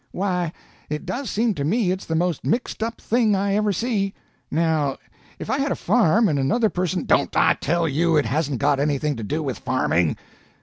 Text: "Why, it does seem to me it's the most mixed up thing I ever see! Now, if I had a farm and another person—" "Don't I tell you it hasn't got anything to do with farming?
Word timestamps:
"Why, 0.11 0.51
it 0.89 1.05
does 1.05 1.29
seem 1.29 1.53
to 1.53 1.63
me 1.63 1.91
it's 1.91 2.05
the 2.07 2.15
most 2.15 2.43
mixed 2.43 2.81
up 2.81 2.99
thing 2.99 3.35
I 3.35 3.53
ever 3.53 3.71
see! 3.71 4.15
Now, 4.49 4.97
if 5.37 5.47
I 5.47 5.59
had 5.59 5.71
a 5.71 5.75
farm 5.75 6.27
and 6.27 6.39
another 6.39 6.69
person—" 6.71 7.03
"Don't 7.05 7.37
I 7.37 7.53
tell 7.61 7.87
you 7.87 8.17
it 8.17 8.25
hasn't 8.25 8.57
got 8.57 8.79
anything 8.79 9.15
to 9.17 9.23
do 9.23 9.43
with 9.43 9.59
farming? 9.59 10.17